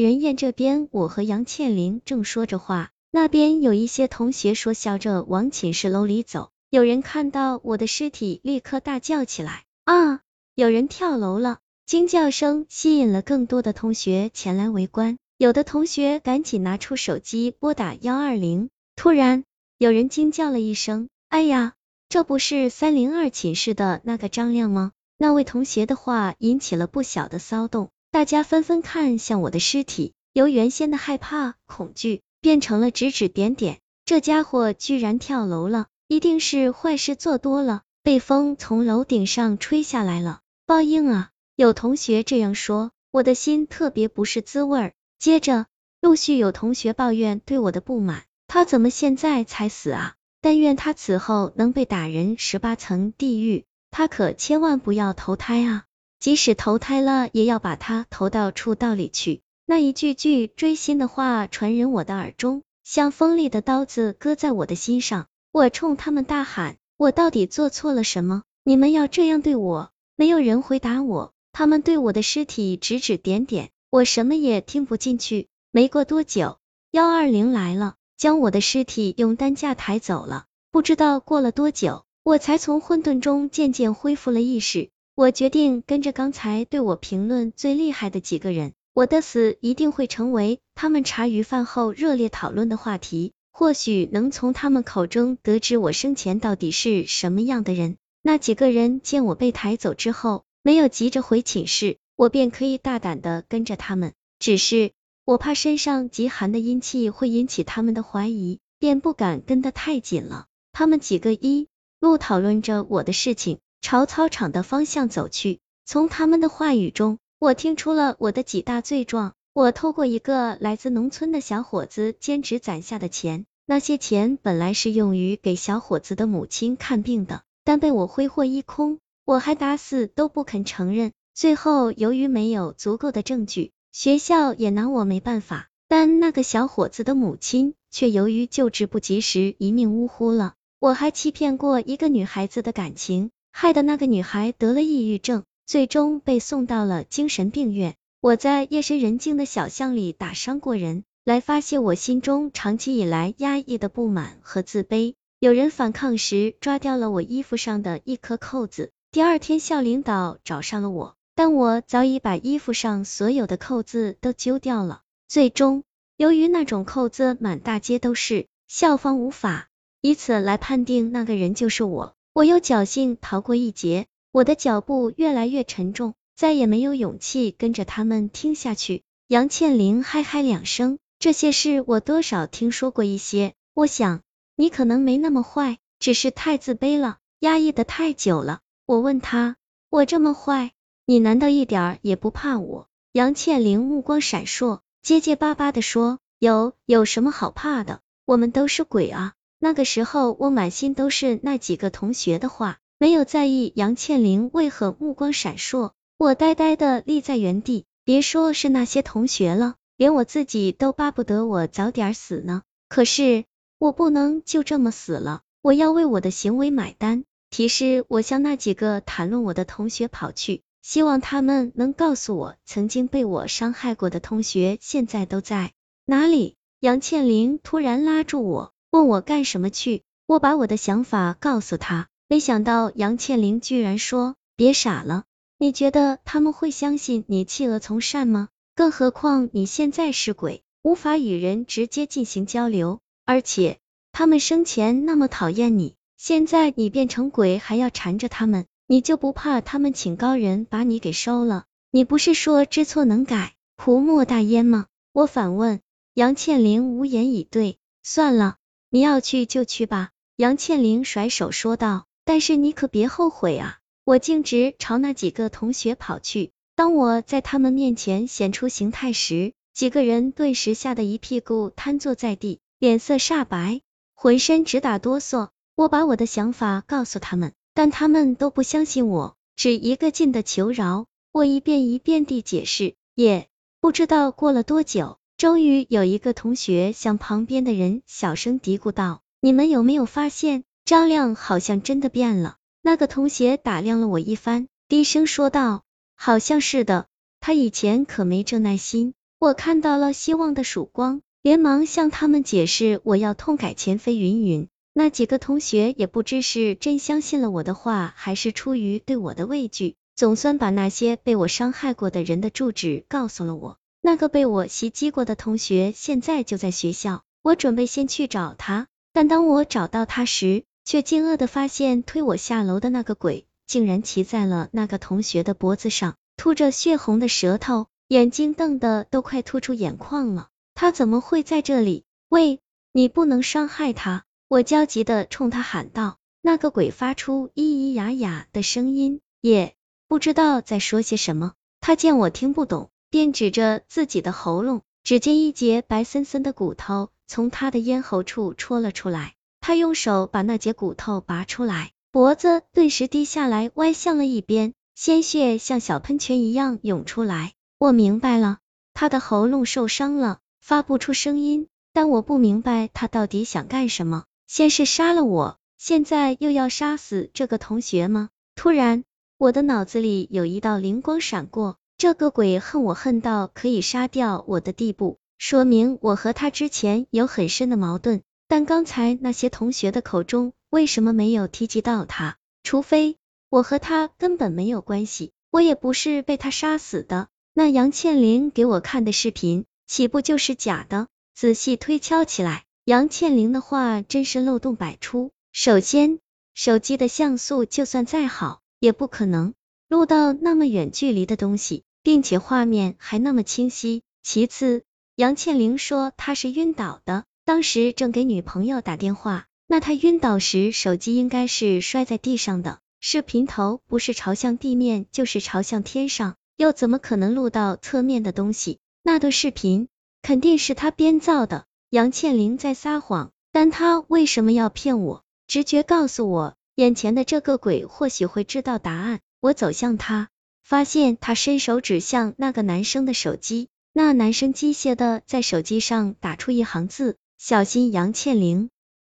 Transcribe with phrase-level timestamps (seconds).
[0.00, 6.50] 人院这边，我和杨倩玲正说着话，那边有一些同学说笑着往寝室楼里走。
[6.70, 10.20] 有人看到我的尸体，立刻大叫起来：“啊！
[10.54, 15.16] 有人跳楼了！”惊叫声吸引了更多的同学前来围观。
[15.38, 18.68] 有的同学赶紧拿出手机拨打幺二零。
[18.96, 19.44] 突然，
[19.78, 21.72] 有人惊叫了一声：“哎呀，
[22.08, 27.88] 这不是三零二寝室的那个张亮吗？”那位同学的话引起了不小的骚动，
[28.18, 33.78] 大家纷纷看向我的尸体，由原先的害怕、恐惧变成了指指点点。
[34.04, 35.86] 这家伙居然跳楼了！
[36.08, 41.30] 一定是坏事做多了，被风从楼顶上吹下来了，报应啊！
[41.54, 44.94] 有同学这样说，我的心特别不是滋味儿。
[45.20, 45.66] 接着，
[46.00, 50.16] 陆续有同学抱怨对我的不满，他怎么现在才死啊？
[50.40, 55.84] 但愿他此后能被打人十八层地狱，他可千万不要投胎啊！
[56.20, 59.40] 即使投胎了，也要把它投到畜道里去。
[59.66, 65.26] 那一句句锥心的话传入我的耳中，像锋利的刀子割在我的心上。
[65.52, 68.42] 我冲他们大喊：“我到底做错了什么？
[68.64, 75.46] 你们要这样对我？”没有人回答我，他们对我的尸体指指点点，我什么也听不进去。
[75.70, 76.58] 没过多久，
[76.90, 80.46] 幺二零来了，将我的尸体用担架抬走了。
[80.72, 84.90] 不知道过了多久，我才从混沌中渐渐恢复了意识。
[85.18, 93.32] 我决定跟着刚才对我评论最厉害的几个人，我的死一定会成为他们茶余饭后热烈讨论的话题。
[93.50, 97.96] 或许能从他们口中得知我生前到底是什么样的人。
[98.22, 104.12] 那几个人见我被抬走之后，没有急着回寝室，我便可以大胆的跟着他们。
[104.38, 104.92] 只是
[105.24, 110.46] 我怕身上极寒的阴气会引起他们的怀疑，便不敢跟得太紧了。
[110.70, 111.66] 他们几个一
[111.98, 115.60] 路讨论着我的事情，朝操场的方向走去。
[115.84, 119.34] 从他们的话语中，我听出了我的几大罪状。
[119.54, 131.12] 我偷过一个来自农村的小伙子兼职攒下的钱，那些钱本来是用于给小伙子的母亲看病的，但被我挥霍一空，我还打死都不肯承认。
[131.34, 135.68] 最后由于没有足够的证据，学校也拿我没办法。
[135.88, 140.54] 但那个小伙子的母亲却由于救治不及时，一命呜呼了。
[140.78, 143.30] 我还欺骗过一个女孩子的感情，
[143.60, 147.96] 害得那个女孩得了抑郁症，最终被送到了精神病院。
[148.20, 155.14] 我在夜深人静的小巷里打伤过人，来发泄我心中长期以来压抑的不满和自卑。
[155.40, 165.00] 有人反抗时抓掉了我衣服上的一颗扣子，第二天校领导找上了我，但我早已把衣服上所有的扣子都揪掉了。
[165.26, 165.82] 最终，
[166.16, 169.68] 由于那种扣子满大街都是，校方无法
[170.00, 172.14] 以此来判定那个人就是我。
[172.38, 176.14] 我又侥幸逃过一劫，我的脚步越来越沉重。
[176.36, 179.02] 再也没有勇气跟着他们听下去。
[179.26, 183.54] 杨倩玲嗨嗨两声，这些事我多少听说过一些。
[183.74, 184.20] 我想
[184.54, 188.60] 你可能没那么坏，只是太自卑了，压抑的太久了。
[188.86, 189.56] 我问他，
[189.90, 190.70] 我这么坏，
[191.06, 192.86] 你难道一点也不怕我？
[193.10, 198.00] 杨倩玲目光闪烁，结结巴巴的说，有有什么好怕的？
[198.24, 199.34] 我们都是鬼啊！
[199.60, 205.92] 那个时候我满心都是那几个同学的话，没有在意杨倩玲为何目光闪烁。
[206.16, 212.62] 我呆呆的立在原地，别说是那些同学了，连我自己都巴不得我早点死呢。
[212.88, 213.44] 可是
[213.78, 217.24] 我不能就这么死了，我要为我的行为买单。
[217.50, 225.72] 提示我向那几个谈论我的同学跑去，希望他们能告诉我，曾经被我伤害过的同学现在都在
[226.04, 226.56] 哪里。
[226.80, 230.02] 杨倩玲突然拉住我，问我干什么去。
[230.26, 235.24] 我把我的想法告诉他，没想到杨倩玲居然说：“别傻了。”
[235.58, 238.48] 你觉得他们会相信你弃恶从善吗？
[238.74, 243.78] 更何况你现在是鬼，无法与人直接进行交流，而且
[244.12, 251.64] 他们生前那么讨厌你，现在你变成鬼还要缠着他们，你就不怕他们请高人把你给收了？
[251.90, 254.86] 你不是说知错能改，胡莫大焉吗？
[255.12, 255.80] 我反问。
[256.14, 257.78] 杨倩玲无言以对。
[258.02, 258.56] 算了，
[258.90, 260.10] 你要去就去吧。
[260.36, 262.04] 杨倩玲甩手说道。
[262.28, 263.78] 但是你可别后悔啊。
[264.04, 273.80] 我径直朝那几个同学跑去，当我在他们面前显出形态时，几个人顿时吓得一屁股瘫坐在地，脸色煞白，
[274.14, 275.48] 浑身直打哆嗦。
[275.74, 281.06] 我把我的想法告诉他们，但他们都不相信我，只一个劲的求饶。
[281.32, 283.48] 我一遍一遍地解释，也
[283.80, 295.84] 不知道过了多久，终于有一个同学向旁边的人小声嘀咕道：“你们有没有发现，张亮好像真的变了？”那个同学打量了我一番，低声说道
[296.18, 297.06] ：“好像是的，
[297.38, 304.66] 他以前可没这耐心。”我看到了希望的曙光，连忙向他们解释我要痛改前非云云。
[304.92, 313.78] 那几个同学也不知是真相信了我的话，还是出于对我的畏惧，总算把那些被我伤害过的人的住址告诉了我。
[314.08, 318.86] 那个被我袭击过的同学现在就在学校，我准备先去找他。
[319.12, 330.48] 但当我找到他时，却惊愕的发现推我下楼的那个鬼，竟然骑在了那个同学的脖子上，吐着血红的舌头，眼睛瞪得都快突出眼眶了。
[330.74, 332.06] 他怎么会在这里？
[332.30, 332.60] 喂，
[332.92, 334.24] 你不能伤害他！
[334.48, 339.74] 我焦急的冲他喊道，那个鬼发出咿咿呀呀的声音，也
[340.06, 341.52] 不知道在说些什么。
[341.82, 349.34] 他见我听不懂，便指着自己的喉咙，只见一截白森森的骨头从他的咽喉处戳了出来。
[349.60, 357.52] 他用手把那截骨头拔出来，脖子顿时低下来，歪向了一边，鲜血像小喷泉一样涌出来。
[357.78, 358.58] 我明白了，
[358.94, 361.68] 他的喉咙受伤了，发不出声音。
[361.92, 364.24] 但我不明白他到底想干什么。
[364.46, 368.30] 先是杀了我，现在又要杀死这个同学吗？
[368.54, 369.04] 突然，
[369.36, 378.22] 我的脑子里有一道灵光闪过，这个鬼恨我恨到可以杀掉我的地步，说明我和他之前有很深的矛盾。
[378.46, 382.36] 但刚才那些同学的口中为什么没有提及到他？
[382.62, 383.16] 除非
[383.50, 387.26] 我和他根本没有关系，我也不是被他杀死的。
[387.52, 391.08] 那杨倩玲给我看的视频，岂不就是假的？
[391.34, 392.62] 仔细推敲起来。
[392.84, 395.32] 杨倩玲的话真是漏洞百出。
[395.50, 396.20] 首先，
[396.54, 399.52] 手机的像素就算再好，也不可能
[399.88, 404.00] 录到那么远距离的东西，并且画面还那么清晰。
[404.22, 404.82] 其次，
[405.14, 418.78] 杨倩玲说她是晕倒的，当时正给女朋友打电话，那她晕倒时手机应该是摔在地上的，视频头不是朝向地面就是朝向天上，又怎么可能录到侧面的东西？
[419.02, 419.88] 那段视频
[420.22, 421.66] 肯定是她编造的。
[421.90, 425.24] 杨倩玲在撒谎，但她为什么要骗我？
[425.46, 429.20] 直觉告诉我，眼前的这个鬼或许会知道答案。
[429.40, 430.30] 我走向他，
[430.68, 438.68] 发现他伸手指向那个男生的手机，那男生机械的在手机上打出一行字：小心杨倩玲。